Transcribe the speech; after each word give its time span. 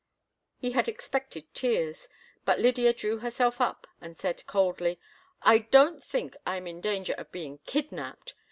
He 0.57 0.71
had 0.71 0.87
expected 0.87 1.53
tears, 1.53 2.09
but 2.43 2.57
Lydia 2.57 2.91
drew 2.91 3.19
herself 3.19 3.61
up 3.61 3.85
and 4.01 4.17
said, 4.17 4.43
coldly: 4.47 4.99
"I 5.43 5.59
don't 5.59 6.03
think 6.03 6.35
I 6.43 6.57
am 6.57 6.65
in 6.65 6.81
danger 6.81 7.13
of 7.19 7.31
being 7.31 7.59
kidnapped. 7.67 8.33